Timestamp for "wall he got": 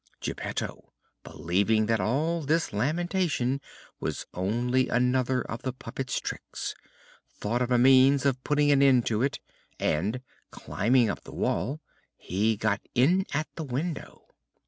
11.35-12.81